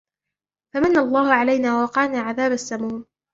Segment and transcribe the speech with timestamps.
[0.73, 3.05] فمن الله علينا ووقانا عذاب السموم